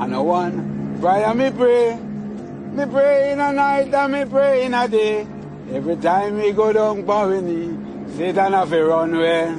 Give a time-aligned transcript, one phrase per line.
[0.00, 1.94] And a one, Brian me pray,
[2.72, 5.26] me pray in a night and me pray in a day.
[5.74, 9.54] Every time me go down Pavini, Satan have a run away.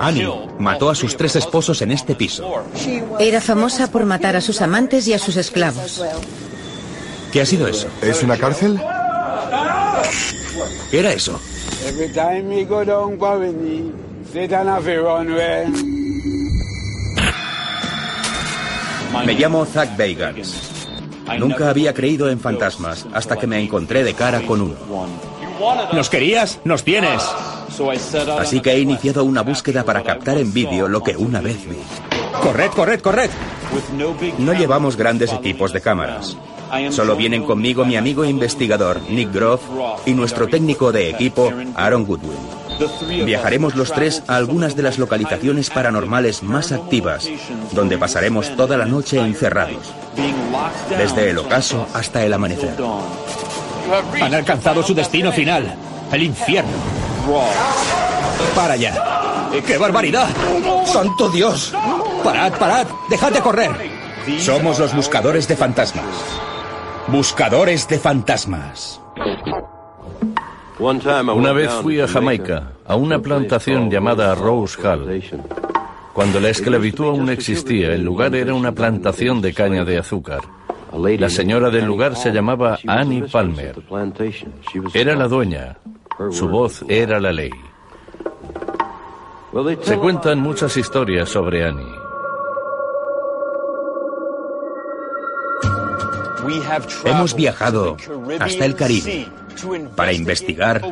[0.00, 0.24] Annie
[0.58, 2.64] mató a sus tres esposos en este piso.
[3.20, 6.02] Era famosa por matar a sus amantes y a sus esclavos.
[7.32, 7.88] ¿Qué ha sido eso?
[8.02, 8.80] ¿Es una cárcel?
[10.90, 11.38] ¿Qué era eso?
[19.24, 20.86] Me llamo Zach Bagans.
[21.38, 24.74] Nunca había creído en fantasmas hasta que me encontré de cara con uno.
[25.92, 26.60] ¿Nos querías?
[26.64, 27.22] ¡Nos tienes!
[28.38, 31.76] Así que he iniciado una búsqueda para captar en vídeo lo que una vez vi.
[32.42, 33.30] ¡Corred, corred, corred!
[34.38, 36.36] No llevamos grandes equipos de cámaras.
[36.90, 39.62] Solo vienen conmigo mi amigo investigador, Nick Groff,
[40.06, 42.67] y nuestro técnico de equipo, Aaron Goodwin.
[43.24, 47.28] Viajaremos los tres a algunas de las localizaciones paranormales más activas,
[47.72, 49.92] donde pasaremos toda la noche encerrados,
[50.90, 52.74] desde el ocaso hasta el amanecer.
[54.20, 55.74] Han alcanzado su destino final,
[56.12, 56.72] el infierno.
[58.54, 59.50] Para ya.
[59.66, 60.28] ¡Qué barbaridad!
[60.84, 61.72] ¡Santo Dios!
[62.22, 62.86] ¡Parad, parad!
[63.08, 63.70] ¡Dejad de correr!
[64.38, 66.04] Somos los buscadores de fantasmas.
[67.08, 69.00] Buscadores de fantasmas.
[70.80, 75.22] Una vez fui a Jamaica, a una plantación llamada Rose Hall.
[76.12, 80.40] Cuando la esclavitud aún existía, el lugar era una plantación de caña de azúcar.
[80.92, 83.74] La señora del lugar se llamaba Annie Palmer.
[84.94, 85.76] Era la dueña.
[86.30, 87.50] Su voz era la ley.
[89.82, 91.98] Se cuentan muchas historias sobre Annie.
[97.04, 97.96] Hemos viajado
[98.38, 99.28] hasta el Caribe
[99.96, 100.82] para investigar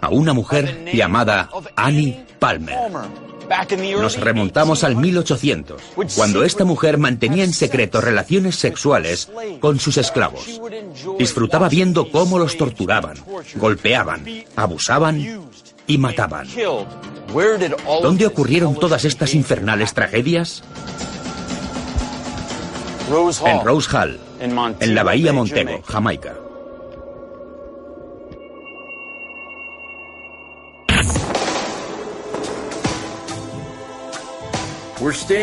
[0.00, 2.78] a una mujer llamada Annie Palmer.
[4.00, 5.82] Nos remontamos al 1800,
[6.16, 9.30] cuando esta mujer mantenía en secreto relaciones sexuales
[9.60, 10.60] con sus esclavos.
[11.18, 13.18] Disfrutaba viendo cómo los torturaban,
[13.56, 14.24] golpeaban,
[14.56, 15.44] abusaban
[15.86, 16.48] y mataban.
[18.02, 20.62] ¿Dónde ocurrieron todas estas infernales tragedias?
[23.44, 26.34] En Rose Hall, en la bahía Montego, Jamaica.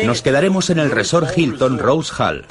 [0.04, 2.44] Nos quedaremos en el Resort Hilton Rose Hall,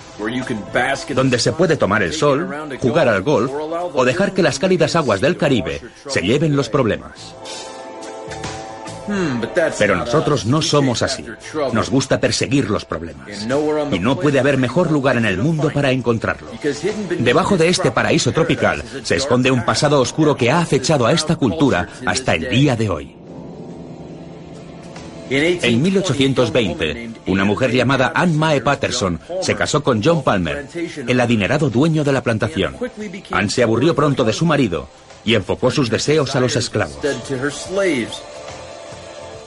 [1.13, 2.47] donde se puede tomar el sol,
[2.79, 3.51] jugar al golf
[3.93, 7.35] o dejar que las cálidas aguas del Caribe se lleven los problemas.
[9.77, 11.25] Pero nosotros no somos así.
[11.73, 13.27] Nos gusta perseguir los problemas.
[13.91, 16.47] Y no puede haber mejor lugar en el mundo para encontrarlo.
[17.19, 21.35] Debajo de este paraíso tropical se esconde un pasado oscuro que ha acechado a esta
[21.35, 23.20] cultura hasta el día de hoy.
[25.33, 30.67] En 1820, una mujer llamada Anne Mae Patterson se casó con John Palmer,
[31.07, 32.75] el adinerado dueño de la plantación.
[33.31, 34.89] Anne se aburrió pronto de su marido
[35.23, 36.99] y enfocó sus deseos a los esclavos.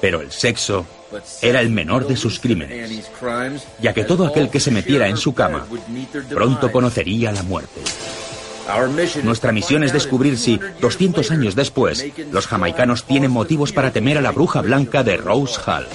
[0.00, 0.86] Pero el sexo
[1.42, 3.04] era el menor de sus crímenes,
[3.78, 5.66] ya que todo aquel que se metiera en su cama
[6.30, 7.82] pronto conocería la muerte.
[9.22, 14.22] Nuestra misión es descubrir si, 200 años después, los jamaicanos tienen motivos para temer a
[14.22, 15.86] la bruja blanca de Rose Hall.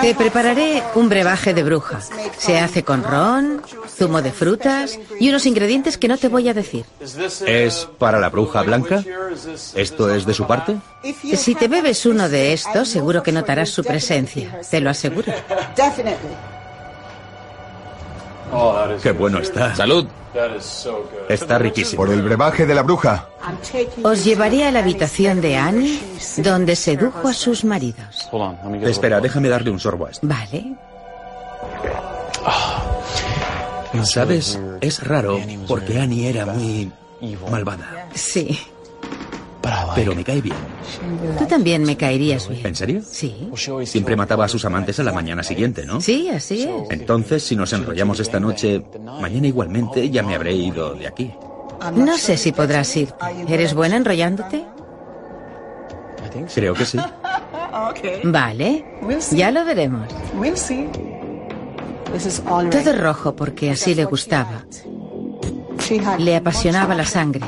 [0.00, 2.00] Te prepararé un brebaje de bruja.
[2.38, 6.54] Se hace con ron, zumo de frutas y unos ingredientes que no te voy a
[6.54, 6.84] decir.
[7.46, 9.04] ¿Es para la bruja blanca?
[9.74, 10.76] ¿Esto es de su parte?
[11.36, 14.60] Si te bebes uno de estos, seguro que notarás su presencia.
[14.70, 15.32] Te lo aseguro.
[19.02, 19.74] Qué bueno está.
[19.74, 20.06] Salud.
[21.28, 22.04] Está riquísimo.
[22.04, 23.28] Por el brebaje de la bruja.
[24.02, 26.00] Os llevaré a la habitación de Annie,
[26.38, 28.28] donde sedujo a sus maridos.
[28.82, 30.26] Espera, déjame darle un sorbo a esto.
[30.26, 30.74] Vale.
[34.04, 34.58] ¿Sabes?
[34.80, 36.92] Es raro porque Annie era muy
[37.50, 38.08] malvada.
[38.14, 38.58] Sí.
[39.94, 40.56] Pero me cae bien.
[41.38, 42.66] Tú también me caerías bien.
[42.66, 43.02] ¿En serio?
[43.04, 43.50] Sí.
[43.84, 46.00] Siempre mataba a sus amantes a la mañana siguiente, ¿no?
[46.00, 46.90] Sí, así es.
[46.90, 48.82] Entonces, si nos enrollamos esta noche,
[49.20, 51.32] mañana igualmente ya me habré ido de aquí.
[51.94, 53.12] No sé si podrás ir.
[53.48, 54.64] ¿Eres buena enrollándote?
[56.54, 56.98] Creo que sí.
[58.24, 58.84] Vale,
[59.32, 60.08] ya lo veremos.
[62.70, 64.64] Todo rojo porque así le gustaba.
[66.18, 67.46] Le apasionaba la sangre.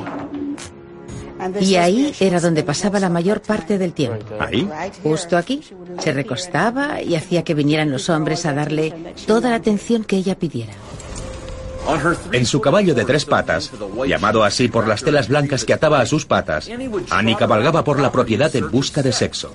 [1.61, 4.27] Y ahí era donde pasaba la mayor parte del tiempo.
[4.39, 4.69] ¿Ahí?
[5.03, 5.63] Justo aquí.
[5.99, 8.95] Se recostaba y hacía que vinieran los hombres a darle
[9.27, 10.73] toda la atención que ella pidiera.
[12.33, 13.71] En su caballo de tres patas,
[14.07, 16.69] llamado así por las telas blancas que ataba a sus patas,
[17.11, 19.53] Annie cabalgaba por la propiedad en busca de sexo.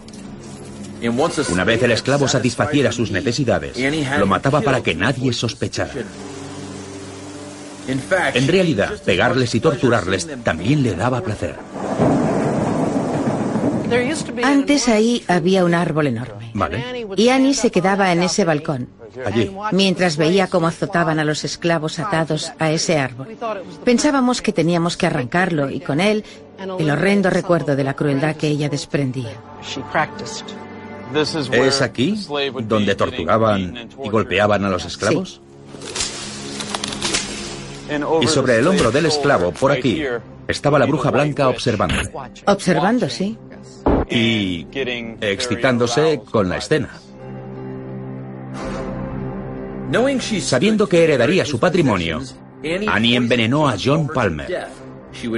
[1.51, 3.77] Una vez el esclavo satisfaciera sus necesidades,
[4.17, 5.93] lo mataba para que nadie sospechara.
[7.87, 11.55] En realidad, pegarles y torturarles también le daba placer.
[14.43, 16.51] Antes ahí había un árbol enorme.
[16.53, 17.05] Vale.
[17.17, 18.89] Y Annie se quedaba en ese balcón,
[19.25, 19.51] Allí.
[19.71, 23.37] mientras veía cómo azotaban a los esclavos atados a ese árbol.
[23.83, 26.23] Pensábamos que teníamos que arrancarlo y con él
[26.79, 29.33] el horrendo recuerdo de la crueldad que ella desprendía.
[31.51, 32.25] ¿Es aquí
[32.63, 35.41] donde torturaban y golpeaban a los esclavos?
[38.21, 40.03] Y sobre el hombro del esclavo, por aquí,
[40.47, 41.95] estaba la bruja blanca observando
[42.45, 43.37] Observando, sí.
[44.09, 44.67] y
[45.21, 46.89] excitándose con la escena.
[50.41, 52.21] Sabiendo que heredaría su patrimonio,
[52.87, 54.67] Annie envenenó a John Palmer.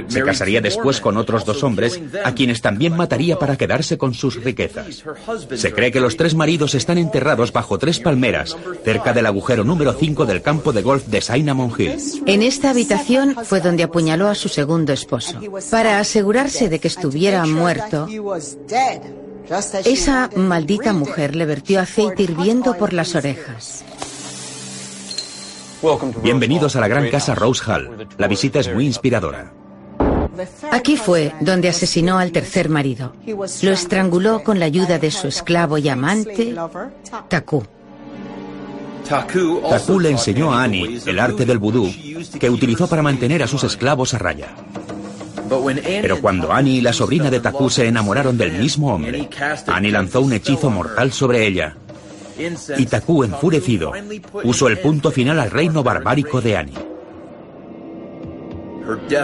[0.08, 4.42] Se casaría después con otros dos hombres, a quienes también mataría para quedarse con sus
[4.42, 5.04] riquezas.
[5.54, 9.92] Se cree que los tres maridos están enterrados bajo tres palmeras, cerca del agujero número
[9.92, 11.96] 5 del campo de golf de Cinnamon Hill.
[12.26, 15.40] En esta habitación fue donde apuñaló a su segundo esposo.
[15.70, 18.08] Para asegurarse de que estuviera muerto,
[19.84, 23.84] esa maldita mujer le vertió aceite hirviendo por las orejas.
[26.22, 28.08] Bienvenidos a la gran casa Rose Hall.
[28.18, 29.52] La visita es muy inspiradora.
[30.70, 33.14] Aquí fue donde asesinó al tercer marido.
[33.62, 36.54] Lo estranguló con la ayuda de su esclavo y amante,
[37.28, 37.64] Taku.
[39.08, 41.90] Taku le enseñó a Annie el arte del vudú
[42.38, 44.48] que utilizó para mantener a sus esclavos a raya.
[46.02, 49.28] Pero cuando Annie y la sobrina de Taku se enamoraron del mismo hombre,
[49.66, 51.74] Annie lanzó un hechizo mortal sobre ella.
[52.76, 53.92] Y Taku, enfurecido,
[54.42, 56.97] puso el punto final al reino barbárico de Annie.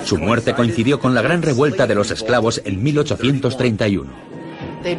[0.04, 4.10] Su muerte coincidió con la gran revuelta de los esclavos en 1831.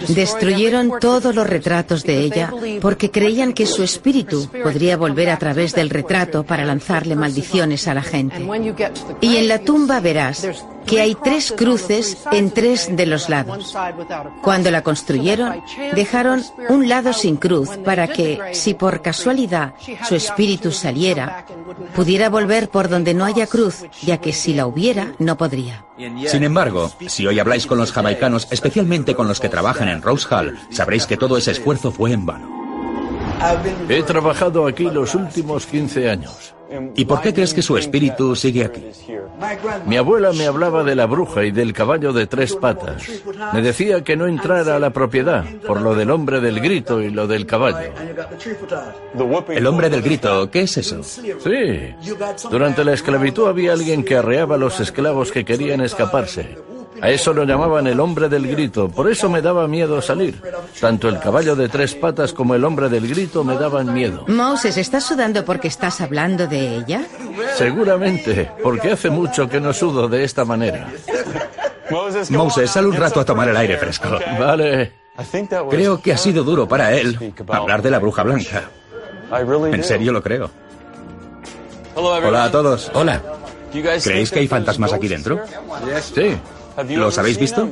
[0.09, 2.51] Destruyeron todos los retratos de ella
[2.81, 7.93] porque creían que su espíritu podría volver a través del retrato para lanzarle maldiciones a
[7.93, 8.43] la gente.
[9.21, 10.47] Y en la tumba verás
[10.85, 13.75] que hay tres cruces en tres de los lados.
[14.41, 15.61] Cuando la construyeron,
[15.93, 19.73] dejaron un lado sin cruz para que, si por casualidad
[20.07, 21.45] su espíritu saliera,
[21.95, 25.85] pudiera volver por donde no haya cruz, ya que si la hubiera, no podría.
[26.27, 30.27] Sin embargo, si hoy habláis con los jamaicanos, especialmente con los que trabajan en Rose
[30.29, 32.65] Hall, sabréis que todo ese esfuerzo fue en vano.
[33.89, 36.54] He trabajado aquí los últimos 15 años.
[36.95, 38.83] ¿Y por qué crees que su espíritu sigue aquí?
[39.85, 43.03] Mi abuela me hablaba de la bruja y del caballo de tres patas.
[43.53, 47.09] Me decía que no entrara a la propiedad, por lo del hombre del grito y
[47.09, 47.91] lo del caballo.
[49.49, 51.03] El hombre del grito, ¿qué es eso?
[51.03, 51.93] Sí.
[52.49, 56.57] Durante la esclavitud había alguien que arreaba a los esclavos que querían escaparse.
[57.01, 58.89] A eso lo llamaban el hombre del grito.
[58.89, 60.41] Por eso me daba miedo salir.
[60.79, 64.25] Tanto el caballo de tres patas como el hombre del grito me daban miedo.
[64.27, 67.03] Moses, ¿estás sudando porque estás hablando de ella?
[67.55, 70.87] Seguramente, porque hace mucho que no sudo de esta manera.
[71.89, 74.09] Moses, sal un rato a tomar el aire fresco.
[74.39, 74.93] Vale.
[75.69, 78.69] Creo que ha sido duro para él hablar de la bruja blanca.
[79.71, 80.49] En serio lo creo.
[81.95, 82.91] Hola a todos.
[82.93, 83.21] Hola.
[83.71, 85.39] ¿Creéis que hay fantasmas aquí dentro?
[86.13, 86.37] Sí.
[86.89, 87.69] ¿Los habéis visto?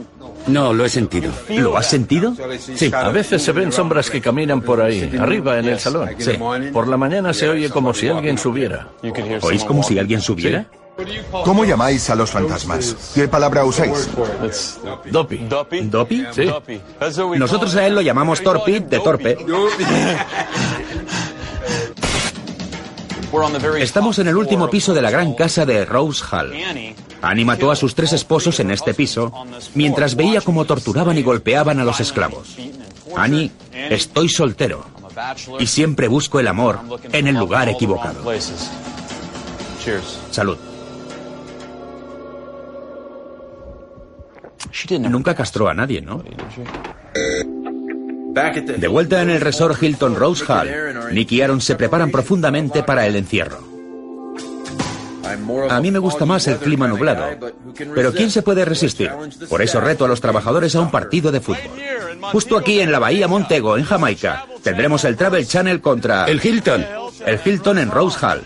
[0.47, 1.31] No, lo he sentido.
[1.49, 2.33] ¿Lo has sentido?
[2.59, 2.91] Sí.
[2.93, 6.09] A veces se ven sombras que caminan por ahí, arriba en el salón.
[6.17, 6.31] Sí.
[6.71, 8.87] Por la mañana se oye como si alguien subiera.
[9.41, 10.65] ¿Oís como si alguien subiera?
[11.43, 13.13] ¿Cómo llamáis a los fantasmas?
[13.15, 14.09] ¿Qué palabra usáis?
[15.09, 15.37] Dopi.
[15.47, 16.25] ¿Dopi?
[16.31, 16.51] Sí.
[17.37, 19.37] Nosotros a él lo llamamos Torpid de torpe.
[23.79, 26.53] Estamos en el último piso de la gran casa de Rose Hall.
[27.21, 29.33] Annie mató a sus tres esposos en este piso
[29.73, 32.55] mientras veía cómo torturaban y golpeaban a los esclavos.
[33.15, 34.85] Annie, estoy soltero
[35.59, 36.79] y siempre busco el amor
[37.11, 38.23] en el lugar equivocado.
[40.31, 40.57] Salud.
[44.99, 46.23] Nunca castró a nadie, ¿no?
[48.33, 53.05] De vuelta en el resort Hilton Rose Hall, Nick y Aaron se preparan profundamente para
[53.05, 53.59] el encierro.
[55.69, 57.25] A mí me gusta más el clima nublado,
[57.93, 59.11] pero ¿quién se puede resistir?
[59.49, 61.71] Por eso reto a los trabajadores a un partido de fútbol.
[62.31, 66.25] Justo aquí en la Bahía Montego, en Jamaica, tendremos el Travel Channel contra...
[66.25, 66.85] El Hilton.
[67.25, 68.43] El Hilton en Rose Hall.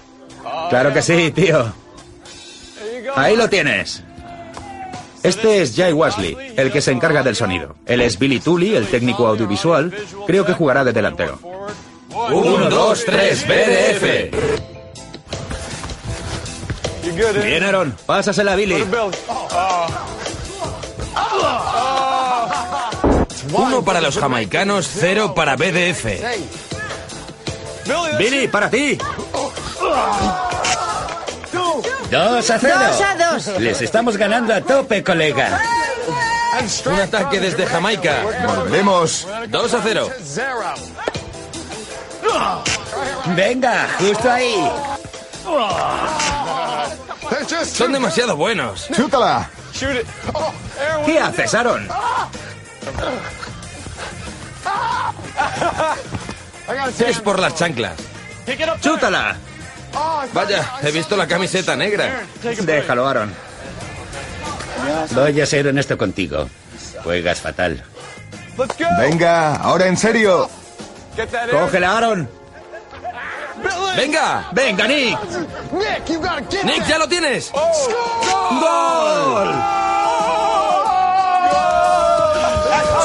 [0.70, 1.72] Claro que sí, tío.
[3.16, 4.04] Ahí lo tienes.
[5.24, 7.76] Este es Jay Wesley, el que se encarga del sonido.
[7.86, 9.94] Él es Billy Tully, el técnico audiovisual.
[10.26, 11.40] Creo que jugará de delantero.
[12.32, 14.04] Uno, dos, tres, BDF.
[17.44, 17.96] Bien, Aaron.
[18.06, 18.84] Pásasela a Billy.
[23.54, 26.06] Uno para los jamaicanos, cero para BDF.
[28.18, 28.98] Billy, para ti.
[32.12, 32.76] Dos a cero.
[32.88, 33.60] Dos a dos.
[33.60, 35.60] Les estamos ganando a tope, colega.
[36.86, 38.24] Un ataque desde Jamaica.
[38.46, 39.28] Volvemos.
[39.50, 40.10] 2 a 0.
[43.36, 44.72] Venga, justo ahí.
[47.66, 48.88] Son demasiado buenos.
[48.96, 49.50] Chútala.
[51.06, 51.88] ¿Qué haces, Aaron?
[57.00, 57.94] Es por las chanclas.
[58.82, 59.36] ¡Chútala!
[60.34, 62.24] Vaya, he visto la camiseta negra.
[62.42, 63.34] Déjalo, Aaron.
[65.12, 66.50] Voy a ser honesto contigo.
[67.04, 67.84] Juegas fatal.
[69.00, 70.50] Venga, ahora en serio.
[71.52, 72.30] ¡Cógela, Aaron!
[73.96, 74.50] ¡Venga!
[74.52, 75.18] ¡Venga, Nick!
[76.64, 77.52] ¡Nick, ya lo tienes!
[77.52, 79.50] ¡Gol!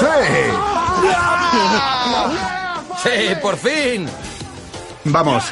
[0.01, 0.07] ¡Sí!
[3.03, 4.09] ¡Sí, por fin!
[5.05, 5.45] Vamos.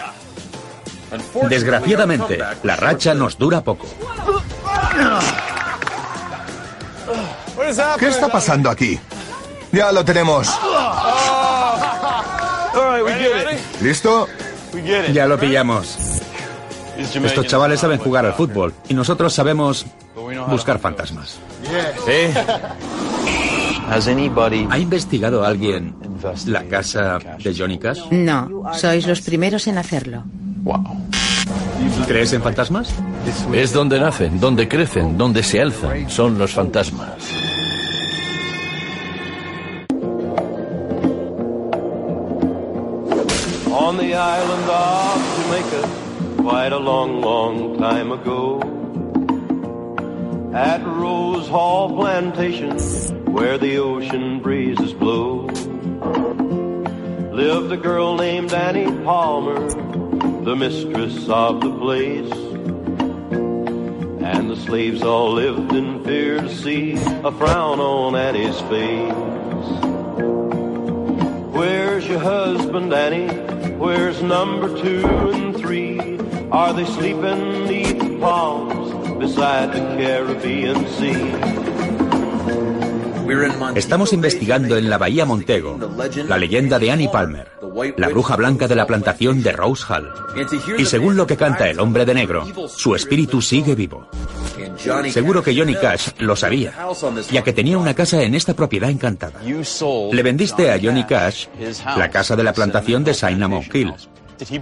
[1.49, 3.87] Desgraciadamente, la racha nos dura poco.
[7.99, 8.99] ¿Qué está pasando aquí?
[9.73, 10.49] Ya lo tenemos.
[13.81, 14.29] ¿Listo?
[15.13, 15.97] Ya lo pillamos.
[16.99, 19.87] Estos chavales saben jugar al fútbol y nosotros sabemos
[20.49, 21.39] buscar fantasmas.
[22.07, 22.33] Sí.
[24.71, 25.97] ¿Ha investigado alguien
[26.47, 28.01] la casa de Johnny Cash?
[28.11, 30.25] No, sois los primeros en hacerlo.
[32.07, 32.93] ¿Crees en fantasmas?
[33.53, 36.11] Es donde nacen, donde crecen, donde se alzan.
[36.11, 37.15] Son los fantasmas.
[43.73, 45.89] On the island of Jamaica,
[46.43, 48.61] quite a long, long time ago.
[50.53, 52.77] At Rose Hall Plantation,
[53.33, 55.47] where the ocean breezes blow,
[57.33, 59.90] lived a girl named Annie Palmer,
[60.45, 62.33] the mistress of the place.
[64.23, 66.95] And the slaves all lived in fear to see
[67.25, 69.71] a frown on Annie's face.
[71.53, 73.29] Where's your husband, Annie?
[73.77, 76.19] Where's number two and three?
[76.51, 81.61] Are they sleeping neath the palms beside the Caribbean Sea?
[83.77, 85.79] Estamos investigando en la Bahía Montego
[86.27, 87.49] la leyenda de Annie Palmer,
[87.97, 90.11] la bruja blanca de la plantación de Rose Hall.
[90.79, 94.09] Y según lo que canta el hombre de negro, su espíritu sigue vivo.
[95.11, 96.73] Seguro que Johnny Cash lo sabía,
[97.31, 99.41] ya que tenía una casa en esta propiedad encantada.
[99.43, 101.47] Le vendiste a Johnny Cash
[101.97, 103.95] la casa de la plantación de Cinnamon Hill.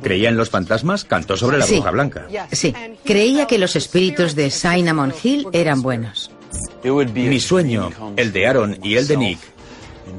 [0.03, 1.05] ¿Creía en los fantasmas?
[1.05, 1.75] Cantó sobre la Sí.
[1.77, 2.27] bruja blanca.
[2.51, 6.31] Sí, creía que los espíritus de Cinnamon Hill eran buenos.
[7.15, 9.39] Mi sueño, el de Aaron y el de Nick,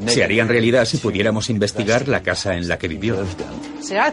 [0.07, 3.17] se harían realidad si pudiéramos investigar la casa en la que vivió.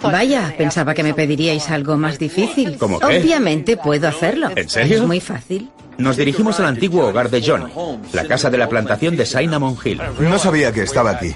[0.02, 2.76] Vaya, pensaba que me pediríais algo más difícil.
[2.78, 3.20] ¿Cómo qué?
[3.20, 4.50] Obviamente puedo hacerlo.
[4.54, 4.98] ¿En serio?
[4.98, 5.70] Es muy fácil.
[5.98, 7.72] Nos dirigimos al antiguo hogar de Johnny,
[8.12, 10.00] la casa de la plantación de Cinnamon Hill.
[10.20, 11.34] No sabía que estaba aquí.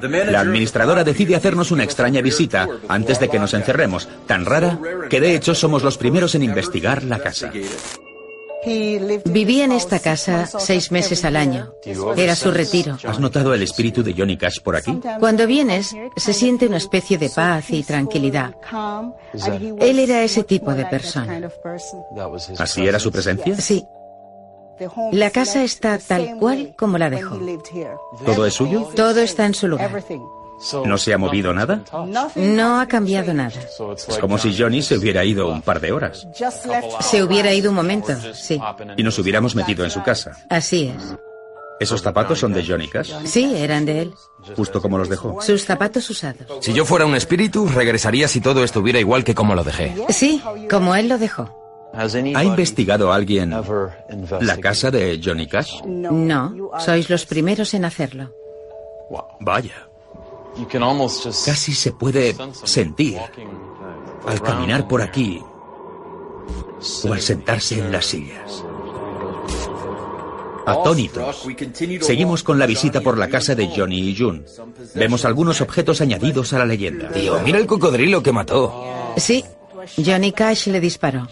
[0.00, 5.20] La administradora decide hacernos una extraña visita antes de que nos encerremos, tan rara que
[5.20, 7.52] de hecho somos los primeros en investigar la casa.
[8.64, 11.72] Vivía en esta casa seis meses al año.
[12.16, 12.96] Era su retiro.
[13.04, 14.98] ¿Has notado el espíritu de Johnny Cash por aquí?
[15.18, 18.54] Cuando vienes, se siente una especie de paz y tranquilidad.
[19.80, 21.50] Él era ese tipo de persona.
[22.58, 23.56] ¿Así era su presencia?
[23.56, 23.84] Sí.
[25.12, 27.38] La casa está tal cual como la dejó.
[28.24, 28.88] ¿Todo es suyo?
[28.96, 30.02] Todo está en su lugar.
[30.84, 31.82] ¿No se ha movido nada?
[32.36, 33.58] No ha cambiado nada.
[34.08, 36.26] Es como si Johnny se hubiera ido un par de horas
[37.00, 38.60] Se hubiera ido un momento, sí.
[38.96, 40.32] y nos hubiéramos metido en su casa.
[40.48, 41.16] Así es.
[41.80, 43.12] ¿Esos zapatos son de Johnny Cash?
[43.24, 44.14] Sí, eran de él.
[44.54, 45.40] Justo como los dejó.
[45.42, 46.46] Sus zapatos usados.
[46.60, 49.96] Si yo fuera un espíritu, regresaría si todo estuviera igual que como lo dejé.
[50.10, 50.40] Sí,
[50.70, 51.58] como él lo dejó.
[51.94, 53.50] ¿Ha investigado alguien
[54.40, 55.82] la casa de Johnny Cash?
[55.84, 58.32] No, sois los primeros en hacerlo.
[59.40, 59.88] Vaya.
[61.44, 63.18] Casi se puede sentir
[64.26, 65.42] al caminar por aquí
[67.04, 68.64] o al sentarse en las sillas.
[70.66, 71.46] Atónitos.
[72.00, 74.42] Seguimos con la visita por la casa de Johnny y June.
[74.94, 77.10] Vemos algunos objetos añadidos a la leyenda.
[77.10, 79.12] Tío, mira el cocodrilo que mató.
[79.16, 79.44] Sí,
[80.04, 81.26] Johnny Cash le disparó.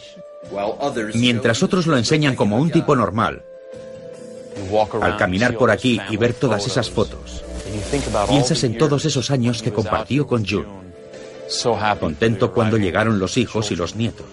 [1.14, 3.44] Mientras otros lo enseñan como un tipo normal,
[5.00, 7.44] al caminar por aquí y ver todas esas fotos,
[8.28, 10.68] piensas en todos esos años que compartió con June.
[11.98, 14.26] Contento cuando llegaron los hijos y los nietos.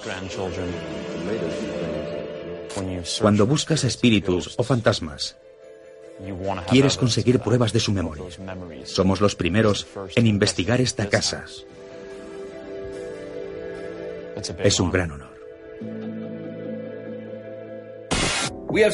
[3.19, 5.35] Cuando buscas espíritus o fantasmas,
[6.69, 8.23] quieres conseguir pruebas de su memoria.
[8.85, 11.45] Somos los primeros en investigar esta casa.
[14.63, 15.26] Es un gran honor.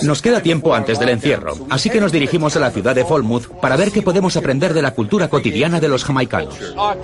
[0.03, 3.47] Nos queda tiempo antes del encierro, así que nos dirigimos a la ciudad de Falmouth
[3.61, 6.55] para ver qué podemos aprender de la cultura cotidiana de los jamaicanos.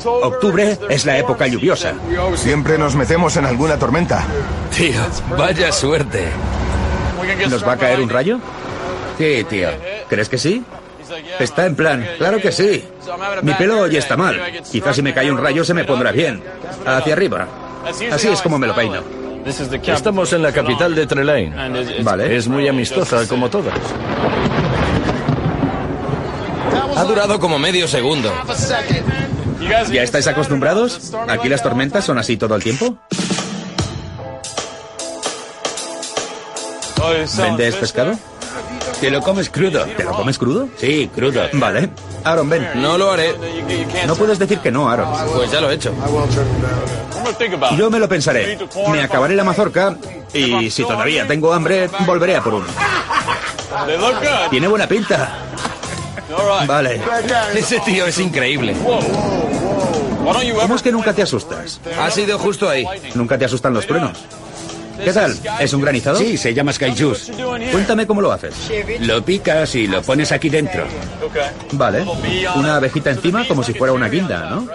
[0.05, 1.93] Octubre es la época lluviosa.
[2.36, 4.25] Siempre nos metemos en alguna tormenta.
[4.75, 5.01] Tío,
[5.38, 6.27] vaya suerte.
[7.50, 8.39] ¿Nos va a caer un rayo?
[9.17, 9.69] Sí, tío.
[10.07, 10.63] ¿Crees que sí?
[11.39, 12.83] Está en plan, claro que sí.
[13.41, 14.39] Mi pelo hoy está mal.
[14.71, 16.41] Quizás si me cae un rayo se me pondrá bien.
[16.86, 17.48] Hacia arriba.
[18.12, 19.19] Así es como me lo peino.
[19.93, 21.53] Estamos en la capital de Trelane.
[22.03, 22.36] Vale.
[22.36, 23.74] Es muy amistosa, como todas.
[26.96, 28.31] Ha durado como medio segundo.
[29.91, 31.13] ¿Ya estáis acostumbrados?
[31.27, 32.98] ¿Aquí las tormentas son así todo el tiempo?
[37.38, 38.17] ¿Vendes pescado?
[39.00, 39.86] ¿Te lo comes crudo?
[39.86, 40.68] ¿Te lo comes crudo?
[40.77, 41.41] Sí, crudo.
[41.53, 41.89] Vale.
[42.24, 42.68] Aaron, ven.
[42.75, 43.34] No lo haré.
[44.06, 45.10] No puedes decir que no, Aaron.
[45.36, 45.94] Pues ya lo he hecho.
[47.77, 48.58] Yo me lo pensaré.
[48.91, 49.96] Me acabaré la mazorca
[50.34, 52.68] y si todavía tengo hambre, volveré a por uno.
[54.50, 55.46] Tiene buena pinta.
[56.68, 57.01] Vale.
[57.56, 58.75] Ese tío es increíble.
[60.60, 61.79] ¿Cómo es que nunca te asustas?
[62.00, 62.86] Ha sido justo ahí.
[63.15, 64.18] ¿Nunca te asustan los truenos?
[65.03, 65.36] ¿Qué tal?
[65.60, 66.18] ¿Es un granizado?
[66.18, 67.32] Sí, se llama Sky Juice.
[67.72, 68.53] Cuéntame cómo lo haces.
[69.01, 70.86] Lo picas y lo pones aquí dentro.
[71.74, 72.06] Vale.
[72.56, 74.68] Una abejita encima como si fuera una guinda, ¿no?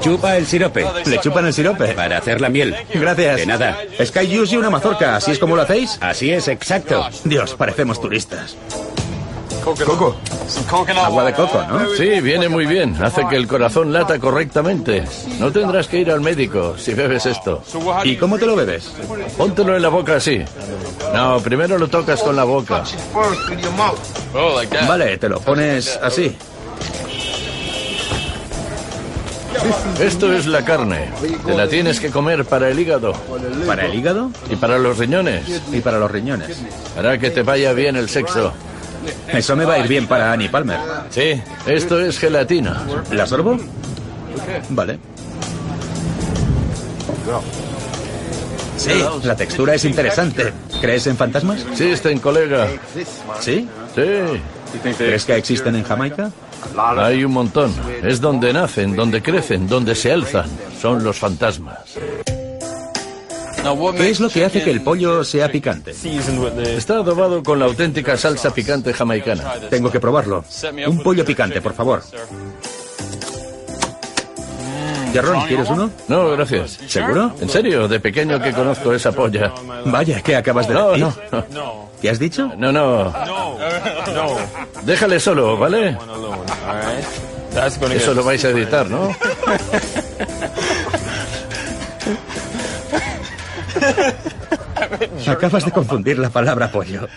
[0.00, 0.84] Chupa el sirope.
[1.06, 1.94] ¿Le chupan el sirope?
[1.94, 2.74] Para hacer la miel.
[2.92, 3.36] Gracias.
[3.36, 3.78] De nada.
[4.04, 5.98] Sky Juice y una mazorca, ¿así es como lo hacéis?
[6.00, 7.08] Así es, exacto.
[7.24, 8.56] Dios, parecemos turistas.
[9.60, 10.16] Coco.
[11.04, 11.94] Agua de coco, ¿no?
[11.96, 12.96] Sí, viene muy bien.
[13.02, 15.04] Hace que el corazón lata correctamente.
[15.38, 17.62] No tendrás que ir al médico si bebes esto.
[18.04, 18.90] ¿Y cómo te lo bebes?
[19.36, 20.42] Póntelo en la boca así.
[21.14, 22.84] No, primero lo tocas con la boca.
[24.88, 26.36] Vale, te lo pones así.
[30.00, 31.10] Esto es la carne.
[31.44, 33.12] Te la tienes que comer para el hígado.
[33.66, 34.30] ¿Para el hígado?
[34.48, 35.60] Y para los riñones.
[35.70, 36.62] Y para los riñones.
[36.96, 38.52] Hará que te vaya bien el sexo.
[39.28, 40.78] Eso me va a ir bien para Annie Palmer.
[41.10, 42.82] Sí, esto es gelatina.
[43.12, 43.56] ¿La sorbo?
[44.70, 44.98] Vale.
[48.76, 48.92] Sí,
[49.24, 50.52] la textura es interesante.
[50.80, 51.66] ¿Crees en fantasmas?
[51.70, 52.68] Existen, colega.
[53.40, 53.68] ¿Sí?
[53.94, 54.90] Sí.
[54.96, 56.30] ¿Crees que existen en Jamaica?
[56.96, 57.74] Hay un montón.
[58.02, 60.48] Es donde nacen, donde crecen, donde se alzan.
[60.80, 61.78] Son los fantasmas.
[63.96, 65.92] ¿Qué es lo que hace que el pollo sea picante?
[66.76, 69.54] Está adobado con la auténtica salsa picante jamaicana.
[69.68, 70.44] Tengo que probarlo.
[70.86, 72.02] Un pollo picante, por favor.
[75.12, 75.90] Jarrón, ¿quieres uno?
[76.08, 76.78] No, gracias.
[76.86, 77.32] ¿Seguro?
[77.40, 77.88] ¿En serio?
[77.88, 79.52] De pequeño que conozco esa polla.
[79.86, 81.06] Vaya, ¿qué acabas de No, decir?
[81.50, 81.90] no.
[82.00, 82.50] ¿Qué has dicho?
[82.56, 83.12] No, no.
[84.84, 85.98] Déjale solo, ¿vale?
[87.94, 89.14] Eso lo vais a editar, ¿no?
[95.26, 97.08] Acabas de confundir la palabra pollo.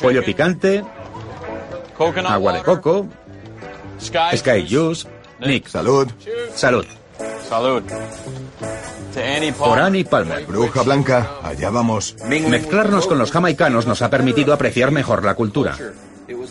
[0.00, 0.84] Pollo picante,
[2.26, 3.08] agua de coco,
[4.00, 5.08] Sky Juice,
[5.40, 5.68] Nick.
[5.68, 6.08] Salud.
[6.54, 6.86] Salud.
[7.48, 7.82] Salud.
[9.58, 10.44] Por Annie Palmer.
[10.46, 12.16] Bruja blanca, allá vamos.
[12.28, 15.76] Mezclarnos con los jamaicanos nos ha permitido apreciar mejor la cultura.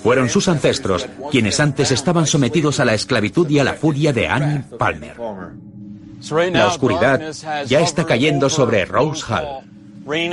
[0.01, 4.27] Fueron sus ancestros quienes antes estaban sometidos a la esclavitud y a la furia de
[4.27, 5.15] Annie Palmer.
[6.29, 7.21] La oscuridad
[7.65, 9.63] ya está cayendo sobre Rose Hall.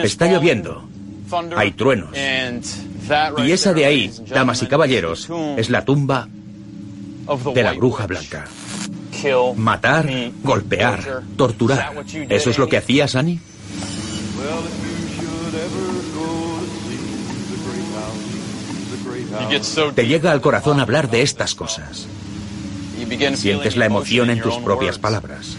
[0.03, 0.89] Está lloviendo.
[1.57, 2.11] Hay truenos.
[3.45, 6.29] Y esa de ahí, damas y caballeros, es la tumba
[7.55, 8.47] de la bruja blanca.
[9.57, 10.09] Matar,
[10.43, 12.05] golpear, torturar.
[12.29, 13.41] ¿Eso es lo que hacías, Annie?
[19.95, 22.07] Te llega al corazón hablar de estas cosas.
[23.35, 25.57] Sientes la emoción en tus propias palabras.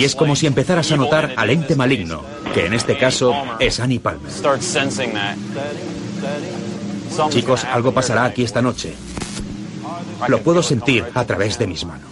[0.00, 2.22] Y es como si empezaras a notar al ente maligno,
[2.54, 4.30] que en este caso es Annie Palmer.
[7.30, 8.94] Chicos, algo pasará aquí esta noche.
[10.28, 12.08] Lo puedo sentir a través de mis manos.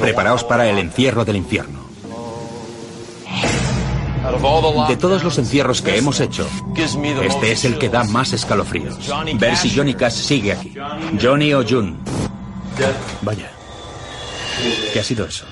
[0.00, 1.86] Preparaos para el encierro del infierno.
[4.88, 6.48] De todos los encierros que hemos hecho,
[7.22, 8.98] este es el que da más escalofríos.
[9.38, 10.74] Ver si Johnny Cash sigue aquí.
[11.20, 11.94] Johnny o June.
[13.22, 13.50] Vaya.
[14.92, 15.46] ¿Qué ha sido eso?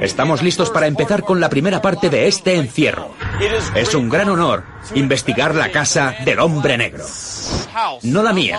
[0.00, 3.14] Estamos listos para empezar con la primera parte de este encierro.
[3.74, 7.04] Es un gran honor investigar la casa del hombre negro.
[8.02, 8.58] No la mía,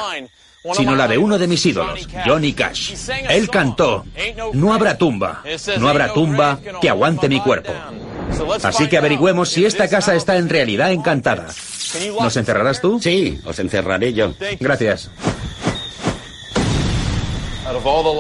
[0.74, 3.10] sino la de uno de mis ídolos, Johnny Cash.
[3.30, 4.06] Él cantó,
[4.54, 5.44] no habrá tumba,
[5.78, 7.74] no habrá tumba que aguante mi cuerpo.
[8.64, 11.48] Así que averigüemos si esta casa está en realidad encantada.
[12.20, 13.00] ¿Nos encerrarás tú?
[13.02, 14.34] Sí, os encerraré yo.
[14.60, 15.10] Gracias.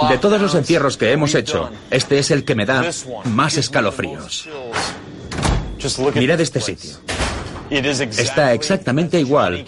[0.10, 2.90] De todos los encierros que hemos hecho, este es el que me da
[3.26, 4.48] más escalofríos.
[6.16, 6.92] Mirad este sitio.
[7.70, 9.66] Está exactamente igual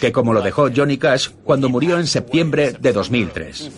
[0.00, 3.70] que como lo dejó Johnny Cash cuando murió en septiembre de 2003.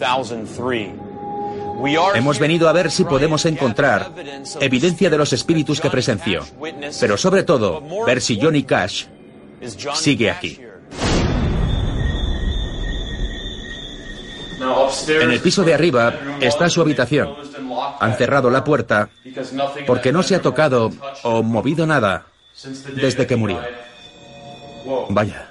[2.14, 4.12] Hemos venido a ver si podemos encontrar
[4.60, 6.44] evidencia de los espíritus que presenció,
[7.00, 9.06] pero sobre todo ver si Johnny Cash
[9.94, 10.60] sigue aquí.
[15.08, 17.34] En el piso de arriba está su habitación.
[18.00, 19.08] Han cerrado la puerta
[19.86, 20.90] porque no se ha tocado
[21.22, 22.26] o movido nada
[22.94, 23.60] desde que murió.
[25.10, 25.48] Vaya.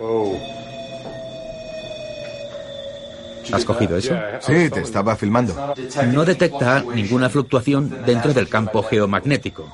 [3.52, 4.14] ¿Has cogido eso?
[4.42, 5.74] Sí, te estaba filmando.
[6.12, 9.74] No detecta ninguna fluctuación dentro del campo geomagnético,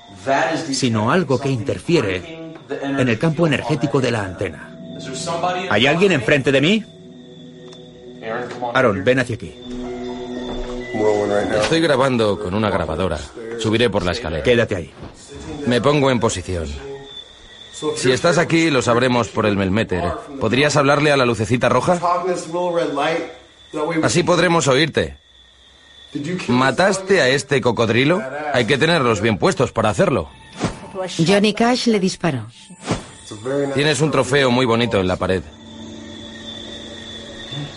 [0.71, 4.69] sino algo que interfiere en el campo energético de la antena.
[5.69, 6.83] ¿Hay alguien enfrente de mí?
[8.73, 9.55] Aaron, ven hacia aquí.
[11.61, 13.19] Estoy grabando con una grabadora.
[13.59, 14.43] Subiré por la escalera.
[14.43, 14.93] Quédate ahí.
[15.65, 16.67] Me pongo en posición.
[17.95, 20.03] Si estás aquí, lo sabremos por el Melmeter.
[20.39, 21.99] ¿Podrías hablarle a la lucecita roja?
[24.03, 25.17] Así podremos oírte.
[26.47, 28.21] ¿Mataste a este cocodrilo?
[28.53, 30.29] Hay que tenerlos bien puestos para hacerlo.
[31.25, 32.47] Johnny Cash le disparó.
[33.73, 35.43] Tienes un trofeo muy bonito en la pared.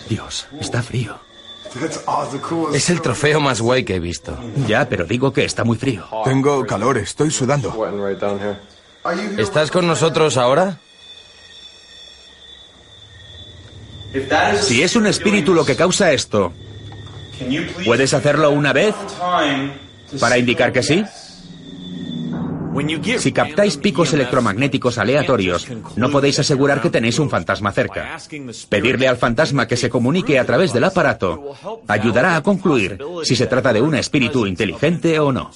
[0.09, 1.19] Dios, está frío.
[2.73, 4.39] Es el trofeo más guay que he visto.
[4.67, 6.07] Ya, pero digo que está muy frío.
[6.25, 7.75] Tengo calor, estoy sudando.
[9.39, 10.79] ¿Estás con nosotros ahora?
[14.61, 16.53] Si es un espíritu lo que causa esto,
[17.85, 18.95] ¿puedes hacerlo una vez
[20.19, 21.05] para indicar que sí?
[23.19, 28.19] Si captáis picos electromagnéticos aleatorios, no podéis asegurar que tenéis un fantasma cerca.
[28.69, 31.55] Pedirle al fantasma que se comunique a través del aparato
[31.89, 35.51] ayudará a concluir si se trata de un espíritu inteligente o no.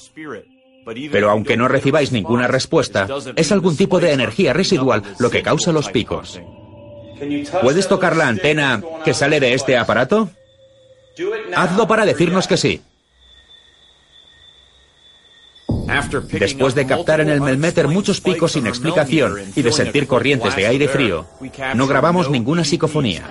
[1.12, 3.06] Pero aunque no recibáis ninguna respuesta,
[3.36, 6.40] es algún tipo de energía residual lo que causa los picos.
[7.62, 10.30] ¿Puedes tocar la antena que sale de este aparato?
[11.54, 12.80] Hazlo para decirnos que sí.
[16.32, 20.66] Después de captar en el Melmeter muchos picos sin explicación y de sentir corrientes de
[20.66, 21.26] aire frío,
[21.74, 23.28] no grabamos ninguna psicofonía.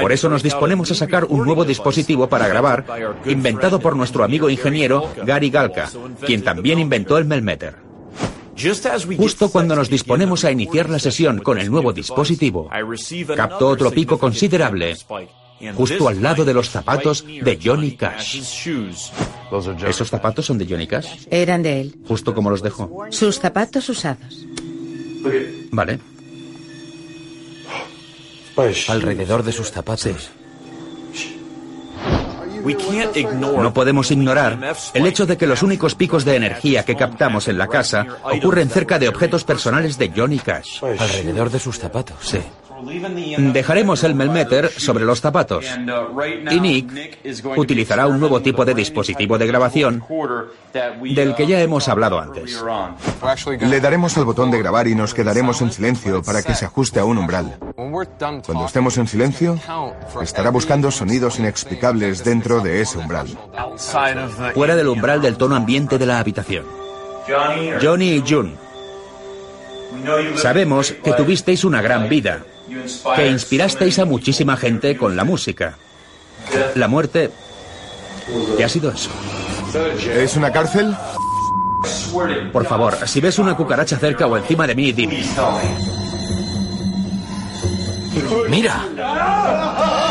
[0.00, 2.84] Por eso nos disponemos a sacar un nuevo dispositivo para grabar,
[3.24, 5.90] inventado por nuestro amigo ingeniero Gary Galka,
[6.24, 7.88] quien también inventó el Melmeter.
[9.16, 12.68] Justo cuando nos disponemos a iniciar la sesión con el nuevo dispositivo,
[13.36, 14.96] captó otro pico considerable
[15.74, 18.40] justo al lado de los zapatos de Johnny Cash.
[19.86, 21.26] ¿Esos zapatos son de Johnny Cash?
[21.30, 21.96] Eran de él.
[22.06, 23.06] Justo como los dejó.
[23.10, 24.46] Sus zapatos usados.
[25.70, 25.98] Vale.
[28.88, 30.30] Alrededor de sus zapatos.
[33.38, 37.56] No podemos ignorar el hecho de que los únicos picos de energía que captamos en
[37.56, 40.82] la casa ocurren cerca de objetos personales de Johnny Cash.
[40.82, 42.16] Alrededor de sus zapatos.
[42.20, 42.40] Sí.
[43.52, 45.64] Dejaremos el Melmeter sobre los zapatos
[46.50, 47.18] y Nick
[47.56, 50.02] utilizará un nuevo tipo de dispositivo de grabación
[51.02, 52.62] del que ya hemos hablado antes.
[53.60, 57.00] Le daremos al botón de grabar y nos quedaremos en silencio para que se ajuste
[57.00, 57.58] a un umbral.
[57.76, 59.58] Cuando estemos en silencio,
[60.22, 63.28] estará buscando sonidos inexplicables dentro de ese umbral.
[64.54, 66.64] Fuera del umbral del tono ambiente de la habitación.
[67.80, 68.68] Johnny y June.
[70.36, 72.44] Sabemos que tuvisteis una gran vida,
[73.16, 75.76] que inspirasteis a muchísima gente con la música.
[76.74, 77.30] La muerte...
[78.56, 79.10] ¿Qué ha sido eso?
[80.14, 80.94] ¿Es una cárcel?
[82.52, 85.24] Por favor, si ves una cucaracha cerca o encima de mí, dime.
[88.48, 90.07] ¡Mira!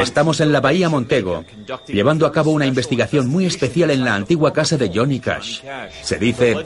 [0.00, 1.44] Estamos en la Bahía Montego,
[1.86, 5.60] llevando a cabo una investigación muy especial en la antigua casa de Johnny Cash.
[6.02, 6.56] Se dice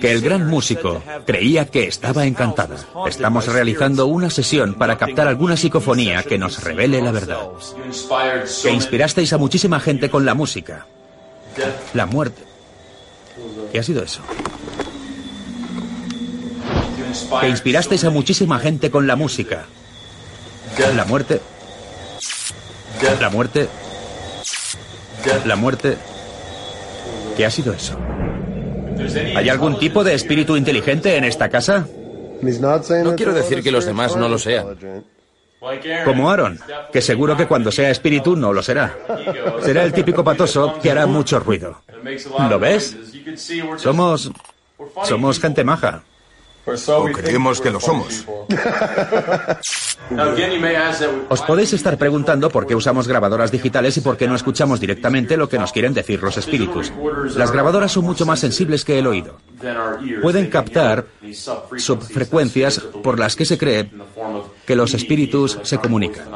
[0.00, 2.76] que el gran músico creía que estaba encantada.
[3.06, 7.48] Estamos realizando una sesión para captar alguna psicofonía que nos revele la verdad.
[8.62, 10.86] Que inspirasteis a muchísima gente con la música.
[11.92, 12.42] La muerte.
[13.72, 14.22] ¿Qué ha sido eso?
[17.40, 19.66] Que inspirasteis a muchísima gente con la música.
[20.96, 21.40] La muerte.
[23.20, 23.68] La muerte.
[25.44, 25.96] La muerte.
[27.36, 27.98] ¿Qué ha sido eso?
[29.36, 31.86] ¿Hay algún tipo de espíritu inteligente en esta casa?
[32.42, 34.76] No quiero decir que los demás no lo sean.
[36.04, 36.60] Como Aaron,
[36.92, 38.94] que seguro que cuando sea espíritu no lo será.
[39.62, 41.82] Será el típico patoso que hará mucho ruido.
[42.48, 42.96] ¿Lo ves?
[43.76, 44.30] Somos...
[45.04, 46.02] Somos gente maja.
[46.66, 48.24] O creemos que lo somos.
[51.28, 55.36] Os podéis estar preguntando por qué usamos grabadoras digitales y por qué no escuchamos directamente
[55.36, 56.92] lo que nos quieren decir los espíritus.
[57.36, 59.38] Las grabadoras son mucho más sensibles que el oído.
[60.22, 61.06] Pueden captar
[61.76, 63.90] subfrecuencias por las que se cree
[64.66, 66.26] que los espíritus se comunican.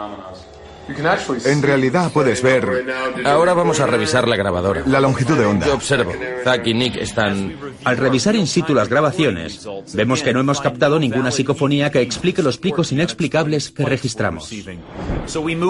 [1.44, 2.87] En realidad puedes ver
[3.24, 4.83] Ahora vamos a revisar la grabadora.
[4.87, 5.66] la longitud de onda.
[5.66, 6.12] Yo observo.
[6.44, 7.57] Zack y Nick están...
[7.85, 12.42] Al revisar in situ las grabaciones, vemos que no hemos captado ninguna psicofonía que explique
[12.42, 14.51] los picos inexplicables que registramos.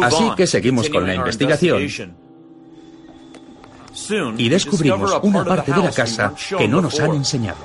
[0.03, 2.17] Así que seguimos con la investigación
[4.37, 7.59] y descubrimos una parte de la casa que no nos han enseñado.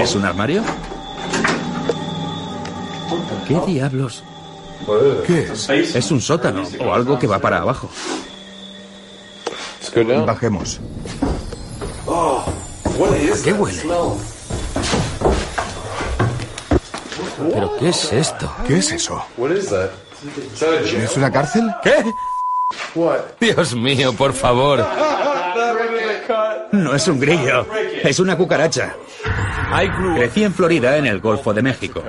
[0.00, 0.62] ¿Es un armario?
[3.46, 4.24] ¿Qué diablos?
[5.26, 5.68] ¿Qué es?
[5.96, 7.88] Es un sótano o algo que va para abajo.
[10.26, 10.80] Bajemos.
[13.42, 13.82] ¿Qué huele?
[17.52, 18.52] ¿Pero qué es esto?
[18.66, 19.22] ¿Qué es eso?
[20.84, 21.70] ¿Es una cárcel?
[21.82, 22.04] ¿Qué?
[23.40, 24.86] Dios mío, por favor.
[26.72, 27.64] No es un grillo,
[28.02, 28.94] es una cucaracha.
[30.14, 32.02] Crecí en Florida, en el Golfo de México.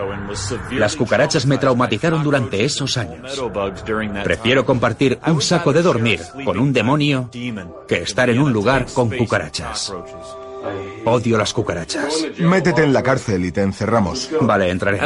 [0.72, 3.42] Las cucarachas me traumatizaron durante esos años.
[4.24, 7.30] Prefiero compartir un saco de dormir con un demonio
[7.88, 9.94] que estar en un lugar con cucarachas.
[11.06, 12.28] Odio las cucarachas.
[12.40, 14.30] Métete en la cárcel y te encerramos.
[14.42, 15.00] Vale, entraré.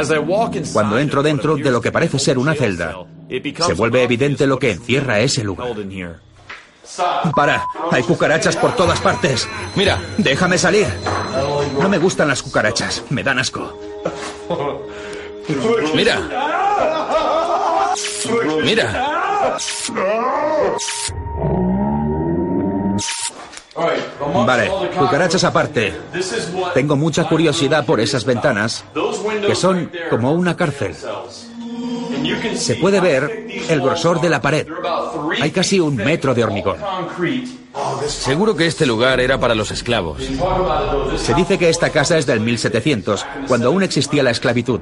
[0.72, 2.96] Cuando entro dentro de lo que parece ser una celda,
[3.28, 5.68] se vuelve evidente lo que encierra ese lugar.
[7.34, 9.48] Para, hay cucarachas por todas partes.
[9.76, 10.86] Mira, Déjame salir.
[11.78, 13.78] No me gustan las cucarachas, me dan asco.
[15.94, 16.20] mira.
[18.64, 19.58] Mira.
[24.46, 25.94] Vale, cucarachas aparte.
[26.74, 28.84] Tengo mucha curiosidad por esas ventanas,
[29.46, 30.94] que son como una cárcel.
[32.54, 34.66] Se puede ver el grosor de la pared.
[35.40, 36.76] Hay casi un metro de hormigón.
[38.06, 40.22] Seguro que este lugar era para los esclavos.
[41.16, 44.80] Se dice que esta casa es del 1700, cuando aún existía la esclavitud.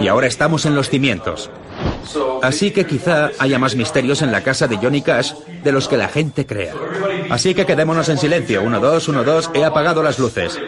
[0.00, 1.50] Y ahora estamos en los cimientos.
[2.42, 5.96] Así que quizá haya más misterios en la casa de Johnny Cash de los que
[5.96, 6.74] la gente crea.
[7.30, 8.62] Así que quedémonos en silencio.
[8.62, 9.50] Uno, dos, uno, dos.
[9.54, 10.58] He apagado las luces.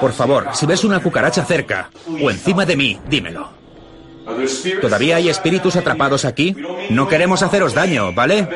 [0.00, 1.90] Por favor, si ves una cucaracha cerca
[2.22, 3.61] o encima de mí, dímelo.
[4.80, 6.56] ¿Todavía hay espíritus atrapados aquí?
[6.90, 8.48] No queremos haceros daño, ¿vale?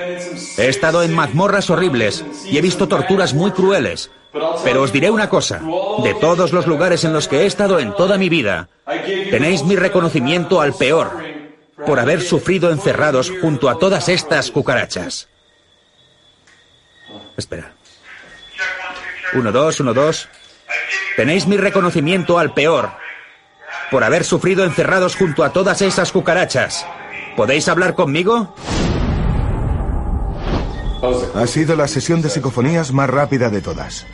[0.58, 4.10] He estado en mazmorras horribles y he visto torturas muy crueles.
[4.64, 5.60] Pero os diré una cosa,
[6.02, 8.68] de todos los lugares en los que he estado en toda mi vida,
[9.30, 11.10] tenéis mi reconocimiento al peor,
[11.86, 15.28] por haber sufrido encerrados junto a todas estas cucarachas.
[17.36, 17.72] Espera.
[19.34, 20.28] Uno, dos, uno, dos.
[21.16, 22.90] Tenéis mi reconocimiento al peor,
[23.90, 26.86] por haber sufrido encerrados junto a todas esas cucarachas.
[27.36, 28.54] ¿Podéis hablar conmigo?
[31.34, 34.06] Ha sido la sesión de psicofonías más rápida de todas.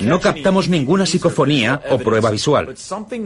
[0.00, 2.74] No captamos ninguna psicofonía o prueba visual,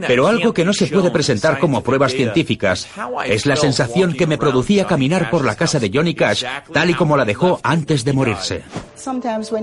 [0.07, 2.87] pero algo que no se puede presentar como pruebas científicas
[3.25, 6.43] es la sensación que me producía caminar por la casa de Johnny Cash
[6.73, 8.63] tal y como la dejó antes de morirse.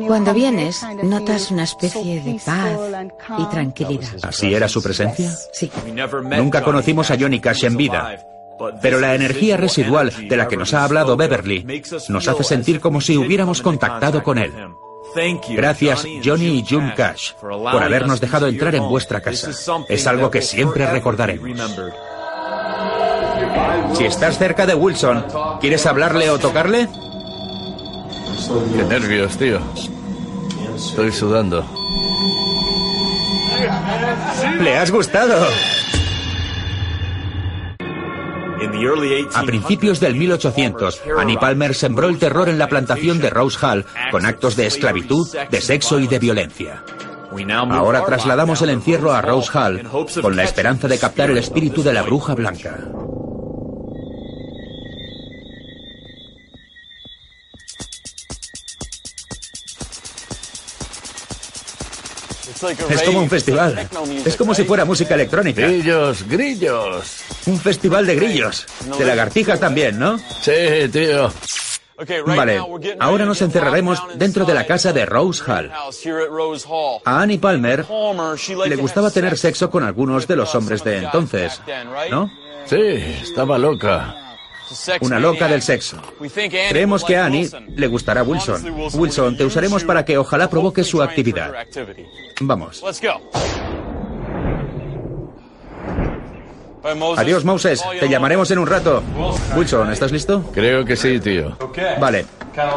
[0.06, 2.78] Cuando vienes, notas una especie de paz
[3.38, 4.08] y tranquilidad.
[4.22, 5.30] ¿Así era su presencia?
[5.52, 5.70] Sí.
[6.36, 8.27] Nunca conocimos a Johnny Cash en vida,
[8.80, 13.00] pero la energía residual de la que nos ha hablado Beverly nos hace sentir como
[13.00, 14.52] si hubiéramos contactado con él.
[15.48, 19.50] Gracias, Johnny y June Cash, por habernos dejado entrar en vuestra casa.
[19.88, 21.48] Es algo que siempre recordaremos.
[23.94, 25.24] Si estás cerca de Wilson,
[25.60, 26.88] ¿quieres hablarle o tocarle?
[28.76, 29.58] Qué nervios, tío.
[30.76, 31.64] Estoy sudando.
[34.60, 35.46] ¿Le has gustado?
[39.34, 43.84] A principios del 1800, Annie Palmer sembró el terror en la plantación de Rose Hall
[44.10, 46.84] con actos de esclavitud, de sexo y de violencia.
[47.70, 49.82] Ahora trasladamos el encierro a Rose Hall
[50.20, 52.78] con la esperanza de captar el espíritu de la bruja blanca.
[62.90, 63.88] Es como un festival.
[64.24, 65.62] Es como si fuera música electrónica.
[65.62, 67.17] Grillos, grillos.
[67.48, 68.66] Un festival de grillos.
[68.98, 70.18] De lagartijas también, ¿no?
[70.18, 71.32] Sí, tío.
[72.26, 72.60] Vale,
[73.00, 75.72] ahora nos encerraremos dentro de la casa de Rose Hall.
[77.04, 77.86] A Annie Palmer
[78.68, 81.60] le gustaba tener sexo con algunos de los hombres de entonces,
[82.10, 82.30] ¿no?
[82.66, 84.14] Sí, estaba loca.
[85.00, 85.96] Una loca del sexo.
[86.68, 88.90] Creemos que a Annie le gustará Wilson.
[88.92, 91.52] Wilson, te usaremos para que ojalá provoque su actividad.
[92.42, 92.84] Vamos.
[97.16, 97.82] Adiós, Moses.
[97.98, 99.02] Te llamaremos en un rato.
[99.56, 100.44] Wilson, ¿estás listo?
[100.52, 101.56] Creo que sí, tío.
[102.00, 102.26] Vale.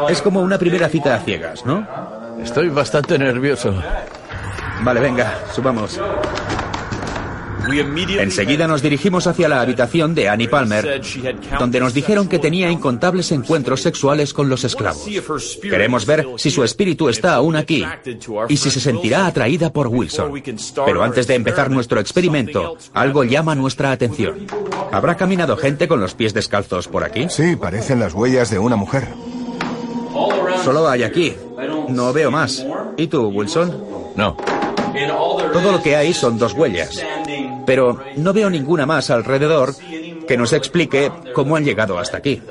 [0.08, 1.86] Es como una primera cita a ciegas, ¿no?
[2.42, 3.74] Estoy bastante nervioso.
[4.82, 6.00] Vale, venga, subamos.
[8.18, 11.00] Enseguida nos dirigimos hacia la habitación de Annie Palmer,
[11.58, 15.06] donde nos dijeron que tenía incontables encuentros sexuales con los esclavos.
[15.62, 17.84] Queremos ver si su espíritu está aún aquí
[18.48, 20.42] y si se sentirá atraída por Wilson.
[20.84, 24.46] Pero antes de empezar nuestro experimento, algo llama nuestra atención.
[24.90, 27.26] ¿Habrá caminado gente con los pies descalzos por aquí?
[27.30, 29.08] Sí, parecen las huellas de una mujer.
[30.64, 31.34] Solo hay aquí.
[31.88, 32.64] No veo más.
[32.96, 34.12] ¿Y tú, Wilson?
[34.16, 34.36] No.
[35.52, 37.02] Todo lo que hay son dos huellas.
[37.66, 39.74] Pero no veo ninguna más alrededor
[40.26, 42.42] que nos explique cómo han llegado hasta aquí.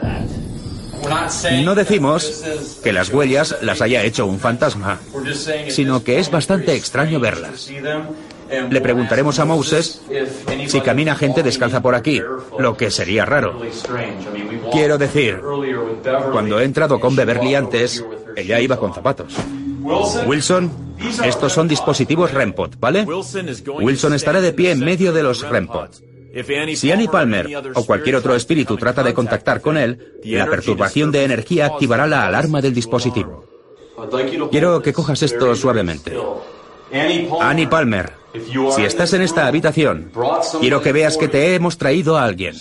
[1.64, 2.44] No decimos
[2.84, 5.00] que las huellas las haya hecho un fantasma,
[5.70, 7.72] sino que es bastante extraño verlas.
[8.70, 10.02] Le preguntaremos a Moses
[10.68, 12.22] si camina gente descalza por aquí,
[12.60, 13.60] lo que sería raro.
[14.72, 15.40] Quiero decir,
[16.32, 18.04] cuando he entrado con Beverly antes,
[18.36, 19.34] ella iba con zapatos.
[20.26, 20.91] Wilson,
[21.24, 23.06] estos son dispositivos REMPOT, ¿vale?
[23.06, 26.02] Wilson estará de pie en medio de los REMPOT.
[26.76, 31.26] Si Annie Palmer o cualquier otro espíritu trata de contactar con él, la perturbación de
[31.26, 33.46] energía activará la alarma del dispositivo.
[34.50, 36.16] Quiero que cojas esto suavemente.
[37.42, 38.14] Annie Palmer,
[38.76, 40.12] si estás en esta habitación,
[40.60, 42.56] quiero que veas que te hemos traído a alguien.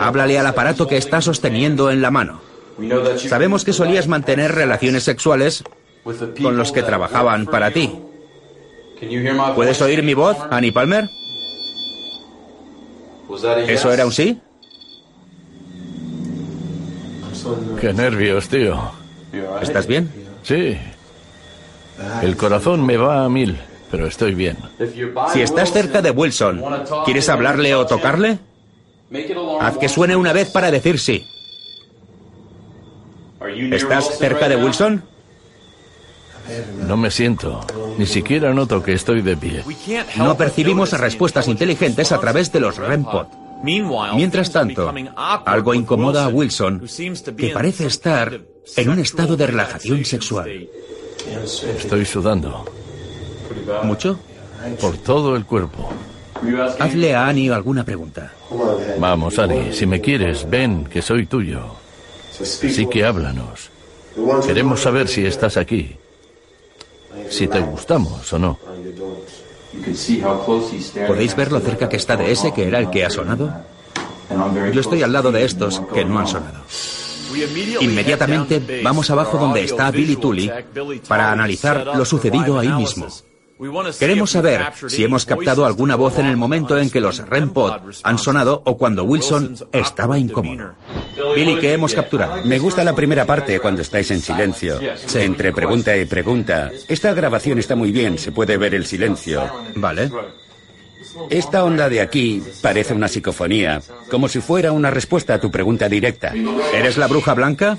[0.00, 2.40] Háblale al aparato que está sosteniendo en la mano.
[3.16, 5.64] Sabemos que solías mantener relaciones sexuales
[6.42, 7.92] con los que trabajaban para ti.
[9.54, 11.08] ¿Puedes oír mi voz, Annie Palmer?
[13.66, 14.40] ¿Eso era un sí?
[17.80, 18.78] Qué nervios, tío.
[19.62, 20.10] ¿Estás bien?
[20.42, 20.76] Sí.
[22.22, 23.58] El corazón me va a mil,
[23.90, 24.56] pero estoy bien.
[25.32, 26.62] Si estás cerca de Wilson,
[27.04, 28.38] ¿quieres hablarle o tocarle?
[29.60, 31.26] Haz que suene una vez para decir sí.
[33.72, 35.02] ¿Estás cerca de Wilson?
[36.86, 37.60] No me siento.
[37.98, 39.64] Ni siquiera noto que estoy de pie.
[40.16, 43.26] No percibimos respuestas inteligentes a través de los REM pod.
[43.62, 46.82] Mientras tanto, algo incomoda a Wilson,
[47.36, 48.40] que parece estar
[48.76, 50.68] en un estado de relajación sexual.
[51.76, 52.64] Estoy sudando.
[53.82, 54.18] ¿Mucho?
[54.80, 55.90] Por todo el cuerpo.
[56.78, 58.32] Hazle a Annie alguna pregunta.
[58.98, 61.76] Vamos, Annie, si me quieres, ven, que soy tuyo.
[62.30, 63.70] Sí que háblanos.
[64.46, 65.96] Queremos saber si estás aquí.
[67.28, 68.58] Si te gustamos o no.
[71.06, 73.52] ¿Podéis ver lo cerca que está de ese que era el que ha sonado?
[74.72, 76.60] Yo estoy al lado de estos que no han sonado.
[77.80, 80.50] Inmediatamente vamos abajo donde está Billy Tully
[81.06, 83.06] para analizar lo sucedido ahí mismo.
[83.98, 87.72] Queremos saber si hemos captado alguna voz en el momento en que los REM pod
[88.02, 90.74] han sonado o cuando Wilson estaba incómodo.
[91.34, 92.42] Billy, ¿qué hemos capturado?
[92.44, 94.80] Me gusta la primera parte cuando estáis en silencio.
[95.14, 96.70] Entre pregunta y pregunta.
[96.88, 99.50] Esta grabación está muy bien, se puede ver el silencio.
[99.74, 100.10] Vale.
[101.28, 105.88] Esta onda de aquí parece una psicofonía, como si fuera una respuesta a tu pregunta
[105.88, 106.32] directa.
[106.72, 107.76] ¿Eres la bruja blanca?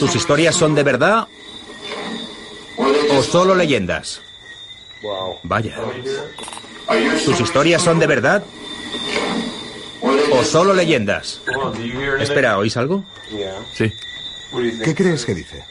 [0.00, 1.28] ¿Tus historias son de verdad
[3.16, 4.20] o solo leyendas?
[5.42, 5.76] Vaya.
[7.24, 8.42] ¿Tus historias son de verdad?
[10.32, 11.40] ¿O solo leyendas?
[12.20, 13.04] Espera, ¿oís algo?
[13.74, 13.92] Sí.
[14.84, 15.64] ¿Qué crees que dice?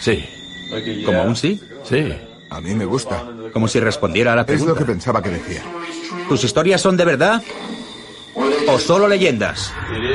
[0.00, 0.24] Sí.
[1.04, 1.60] ¿Como un sí?
[1.88, 2.12] Sí.
[2.50, 3.24] A mí me gusta.
[3.52, 4.72] Como si respondiera a la Es pregunta.
[4.72, 5.62] lo que pensaba que decía.
[6.28, 7.42] ¿Tus historias son de verdad?
[8.68, 9.72] ¿O solo leyendas?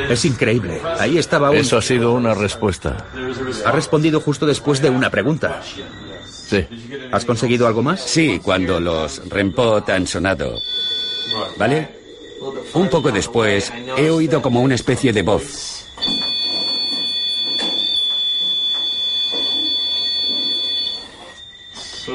[0.09, 0.81] Es increíble.
[0.97, 1.57] Ahí estaba un...
[1.57, 3.05] Eso ha sido una respuesta.
[3.65, 5.61] Ha respondido justo después de una pregunta.
[6.49, 6.65] Sí.
[7.11, 8.01] ¿Has conseguido algo más?
[8.01, 10.59] Sí, cuando los REMPOT han sonado.
[11.57, 11.87] ¿Vale?
[12.73, 15.85] Un poco después, he oído como una especie de voz.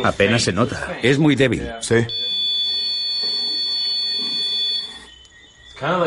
[0.03, 0.99] Apenas se nota.
[1.01, 1.70] Es muy débil.
[1.80, 1.97] Sí.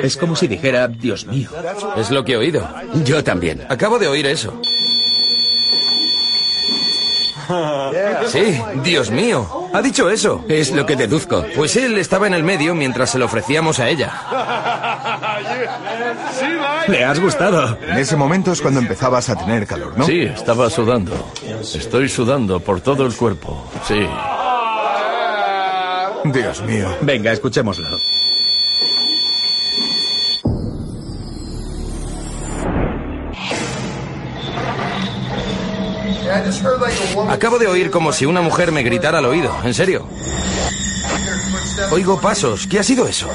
[0.01, 1.49] Es como si dijera, Dios mío.
[1.95, 2.67] Es lo que he oído.
[3.05, 3.65] Yo también.
[3.69, 4.59] Acabo de oír eso.
[8.27, 9.69] Sí, Dios mío.
[9.73, 10.43] Ha dicho eso.
[10.47, 11.45] Es lo que deduzco.
[11.55, 14.11] Pues él estaba en el medio mientras se lo ofrecíamos a ella.
[16.87, 17.77] Le has gustado.
[17.81, 20.05] En ese momento es cuando empezabas a tener calor, ¿no?
[20.05, 21.13] Sí, estaba sudando.
[21.61, 23.69] Estoy sudando por todo el cuerpo.
[23.87, 24.07] Sí.
[26.25, 26.97] Dios mío.
[27.01, 27.87] Venga, escuchémoslo.
[37.29, 39.55] Acabo de oír como si una mujer me gritara al oído.
[39.63, 40.05] ¿En serio?
[41.91, 42.67] Oigo pasos.
[42.67, 43.29] ¿Qué ha sido eso?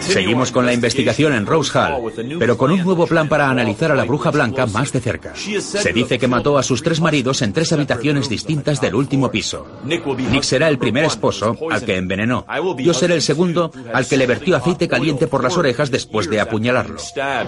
[0.00, 3.94] Seguimos con la investigación en Rose Hall, pero con un nuevo plan para analizar a
[3.94, 5.34] la bruja blanca más de cerca.
[5.34, 9.66] Se dice que mató a sus tres maridos en tres habitaciones distintas del último piso.
[9.84, 12.46] Nick será el primer esposo al que envenenó.
[12.78, 16.40] Yo seré el segundo al que le vertió aceite caliente por las orejas después de
[16.40, 16.96] apuñalarlo.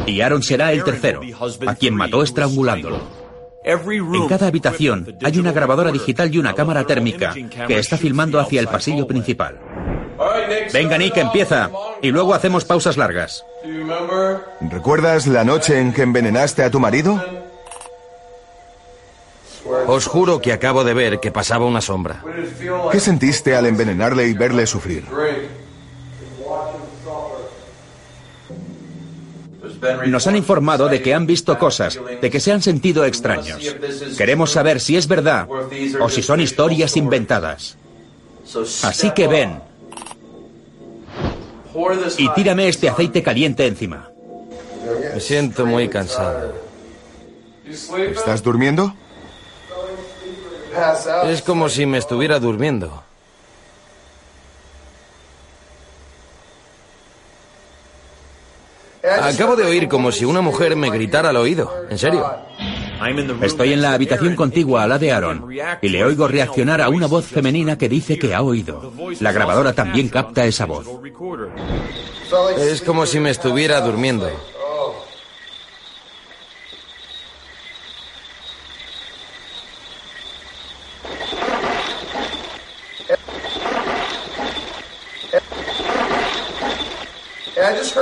[0.06, 1.20] Y Aaron será el tercero,
[1.66, 3.28] a quien mató estrangulándolo.
[3.64, 7.34] En cada habitación hay una grabadora digital y una cámara térmica
[7.66, 9.58] que está filmando hacia el pasillo principal.
[10.72, 11.70] Venga, Nick, empieza.
[12.02, 13.44] Y luego hacemos pausas largas.
[14.60, 17.22] ¿Recuerdas la noche en que envenenaste a tu marido?
[19.86, 22.22] Os juro que acabo de ver que pasaba una sombra.
[22.90, 25.04] ¿Qué sentiste al envenenarle y verle sufrir?
[30.06, 33.74] Nos han informado de que han visto cosas, de que se han sentido extraños.
[34.16, 35.46] Queremos saber si es verdad
[36.00, 37.76] o si son historias inventadas.
[38.82, 39.60] Así que ven
[42.18, 44.10] y tírame este aceite caliente encima.
[45.14, 46.54] Me siento muy cansado.
[47.66, 48.94] ¿Estás durmiendo?
[51.26, 53.02] Es como si me estuviera durmiendo.
[59.02, 61.72] Acabo de oír como si una mujer me gritara al oído.
[61.90, 62.26] ¿En serio?
[63.42, 65.48] Estoy en la habitación contigua a la de Aaron
[65.80, 68.92] y le oigo reaccionar a una voz femenina que dice que ha oído.
[69.20, 70.86] La grabadora también capta esa voz.
[72.58, 74.28] Es como si me estuviera durmiendo.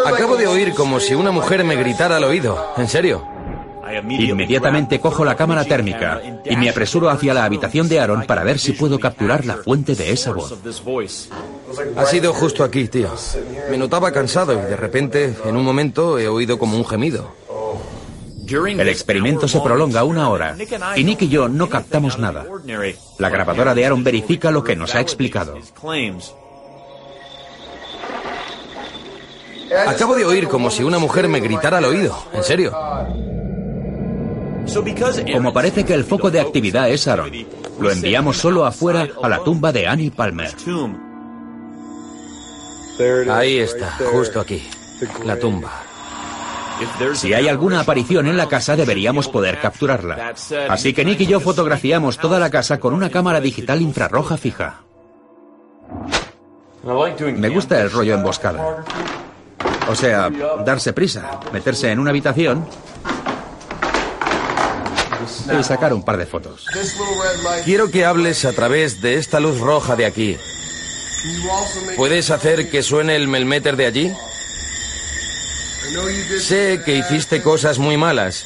[0.07, 2.75] Acabo de oír como si una mujer me gritara al oído.
[2.77, 3.36] ¿En serio?
[4.09, 8.59] Inmediatamente cojo la cámara térmica y me apresuro hacia la habitación de Aaron para ver
[8.59, 10.55] si puedo capturar la fuente de esa voz.
[11.97, 13.11] Ha sido justo aquí, tío.
[13.71, 17.35] Me notaba cansado y de repente, en un momento, he oído como un gemido.
[18.49, 20.57] El experimento se prolonga una hora
[20.95, 22.47] y Nick y yo no captamos nada.
[23.19, 25.59] La grabadora de Aaron verifica lo que nos ha explicado.
[29.87, 32.17] Acabo de oír como si una mujer me gritara al oído.
[32.33, 32.73] ¿En serio?
[35.33, 37.31] Como parece que el foco de actividad es Aaron,
[37.81, 40.51] lo enviamos solo afuera a la tumba de Annie Palmer.
[43.31, 44.63] Ahí está, justo aquí.
[45.25, 45.71] La tumba.
[47.15, 50.35] Si hay alguna aparición en la casa deberíamos poder capturarla.
[50.69, 54.83] Así que Nick y yo fotografiamos toda la casa con una cámara digital infrarroja fija.
[57.37, 58.85] Me gusta el rollo emboscada.
[59.89, 60.31] O sea,
[60.65, 62.67] darse prisa, meterse en una habitación
[65.59, 66.65] y sacar un par de fotos.
[67.65, 70.37] Quiero que hables a través de esta luz roja de aquí.
[71.97, 74.13] ¿Puedes hacer que suene el melmeter de allí?
[76.41, 78.45] Sé que hiciste cosas muy malas,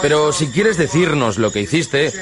[0.00, 2.12] pero si quieres decirnos lo que hiciste,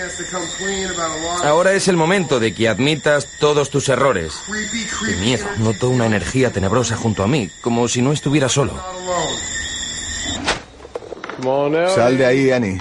[1.44, 4.32] ahora es el momento de que admitas todos tus errores.
[5.07, 8.72] Qué miedo, noto una energía tenebrosa junto a mí, como si no estuviera solo.
[11.94, 12.80] Sal de ahí, Annie.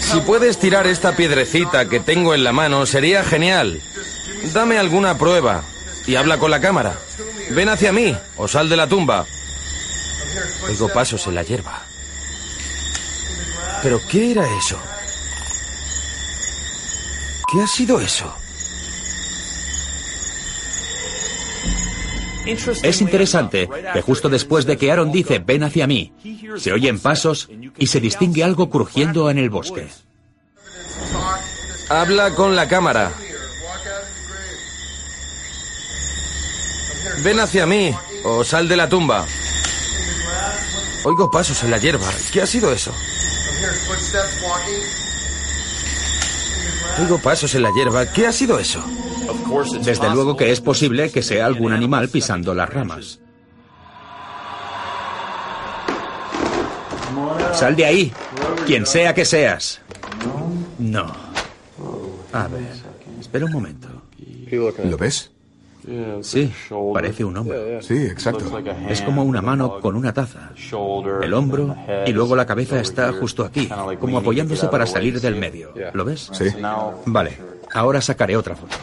[0.00, 3.80] Si puedes tirar esta piedrecita que tengo en la mano, sería genial.
[4.52, 5.62] Dame alguna prueba
[6.06, 6.98] y habla con la cámara.
[7.50, 9.26] Ven hacia mí o sal de la tumba.
[10.68, 11.82] Oigo pasos en la hierba.
[13.82, 14.80] ¿Pero qué era eso?
[17.50, 18.34] ¿Qué ha sido eso?
[22.44, 26.12] Es interesante que justo después de que Aaron dice ven hacia mí,
[26.56, 29.88] se oyen pasos y se distingue algo crujiendo en el bosque.
[31.88, 33.12] Habla con la cámara.
[37.22, 39.26] Ven hacia mí o sal de la tumba.
[41.04, 42.08] Oigo pasos en la hierba.
[42.32, 42.94] ¿Qué ha sido eso?
[46.98, 48.06] Oigo pasos en la hierba.
[48.12, 48.84] ¿Qué ha sido eso?
[49.84, 53.20] Desde luego que es posible que sea algún animal pisando las ramas.
[57.52, 58.12] Sal de ahí,
[58.66, 59.80] quien sea que seas.
[60.78, 61.12] No.
[62.32, 62.72] A ver,
[63.20, 63.88] espera un momento.
[64.84, 65.30] ¿Lo ves?
[66.20, 66.52] Sí,
[66.94, 67.82] parece un hombro.
[67.82, 68.44] Sí, exacto.
[68.88, 70.50] Es como una mano con una taza.
[71.22, 71.76] El hombro
[72.06, 75.74] y luego la cabeza está justo aquí, como apoyándose para salir del medio.
[75.92, 76.30] ¿Lo ves?
[76.32, 76.46] Sí.
[77.06, 77.38] Vale,
[77.74, 78.76] ahora sacaré otra foto.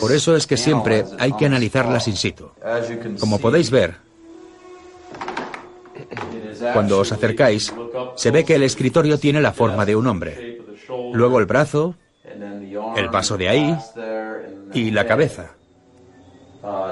[0.00, 2.50] Por eso es que siempre hay que analizarlas in situ.
[3.20, 3.96] Como podéis ver,
[6.72, 7.72] cuando os acercáis,
[8.16, 10.60] se ve que el escritorio tiene la forma de un hombre.
[11.12, 11.94] Luego el brazo,
[12.96, 13.76] el paso de ahí
[14.72, 15.52] y la cabeza,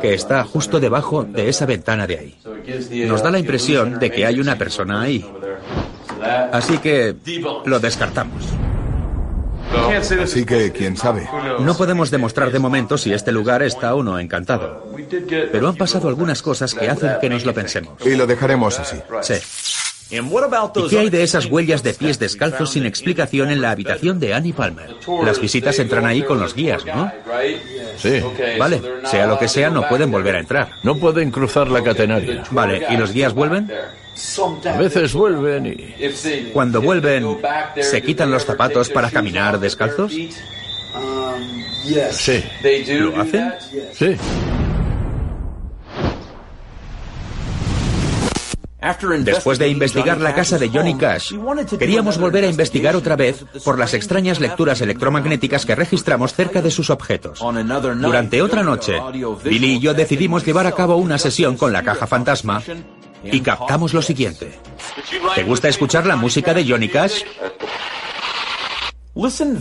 [0.01, 2.39] que está justo debajo de esa ventana de ahí.
[3.07, 5.25] Nos da la impresión de que hay una persona ahí.
[6.53, 7.15] Así que
[7.65, 8.45] lo descartamos.
[10.23, 11.29] Así que, quién sabe.
[11.61, 14.87] No podemos demostrar de momento si este lugar está o no encantado.
[15.53, 17.95] Pero han pasado algunas cosas que hacen que nos lo pensemos.
[18.05, 18.97] Y lo dejaremos así.
[19.23, 19.35] Sí.
[20.09, 24.35] ¿Y qué hay de esas huellas de pies descalzos sin explicación en la habitación de
[24.35, 24.95] Annie Palmer?
[25.25, 27.11] Las visitas entran ahí con los guías, ¿no?
[27.99, 28.23] Sí.
[28.59, 30.71] Vale, sea lo que sea, no pueden volver a entrar.
[30.85, 32.45] No pueden cruzar la catenaria.
[32.51, 33.69] Vale, ¿y los guías vuelven?
[34.65, 36.51] A veces vuelven y...
[36.53, 37.39] Cuando vuelven,
[37.81, 40.13] ¿se quitan los zapatos para caminar descalzos?
[42.13, 42.45] Sí.
[42.89, 43.53] ¿Lo hacen?
[43.93, 44.17] Sí.
[49.25, 51.33] Después de investigar la casa de Johnny Cash,
[51.79, 56.71] queríamos volver a investigar otra vez por las extrañas lecturas electromagnéticas que registramos cerca de
[56.71, 57.41] sus objetos.
[57.41, 59.01] Durante otra noche,
[59.45, 62.63] Billy y yo decidimos llevar a cabo una sesión con la caja fantasma
[63.33, 64.53] y captamos lo siguiente.
[65.35, 67.23] ¿Te gusta escuchar la música de Johnny Cash?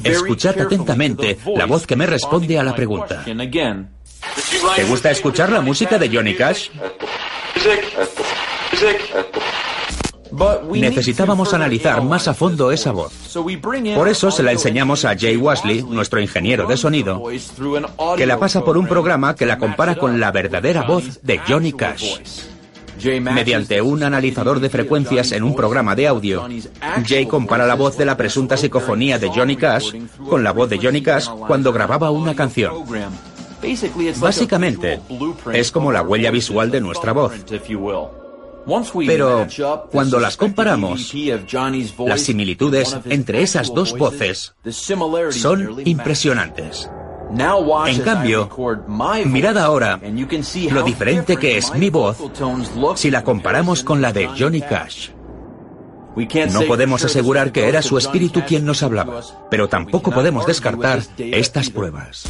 [0.04, 3.24] Escuchad atentamente la voz que me responde a la pregunta.
[4.76, 6.70] ¿Te gusta escuchar la música de Johnny Cash?
[10.74, 13.14] Necesitábamos analizar más a fondo esa voz.
[13.96, 17.24] Por eso se la enseñamos a Jay Wesley, nuestro ingeniero de sonido,
[18.18, 21.72] que la pasa por un programa que la compara con la verdadera voz de Johnny
[21.72, 22.18] Cash.
[23.22, 26.48] Mediante un analizador de frecuencias en un programa de audio,
[27.06, 29.94] Jay compara la voz de la presunta psicofonía de Johnny Cash
[30.30, 32.74] con la voz de Johnny Cash cuando grababa una canción.
[34.20, 35.00] Básicamente,
[35.54, 37.34] es como la huella visual de nuestra voz.
[39.06, 39.48] Pero
[39.92, 41.14] cuando las comparamos,
[42.00, 44.56] las similitudes entre esas dos voces
[45.32, 46.90] son impresionantes.
[47.88, 48.50] En cambio,
[49.26, 50.00] mirad ahora
[50.72, 52.18] lo diferente que es mi voz
[52.96, 55.10] si la comparamos con la de Johnny Cash.
[56.52, 59.22] No podemos asegurar que era su espíritu quien nos hablaba,
[59.52, 62.26] pero tampoco podemos descartar estas pruebas.